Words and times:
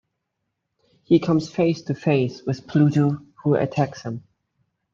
He 1.03 1.19
comes 1.19 1.51
face 1.51 1.83
to 1.83 1.93
face 1.93 2.41
with 2.43 2.65
Pluto, 2.65 3.19
who 3.43 3.53
attacks 3.53 4.01
him. 4.01 4.23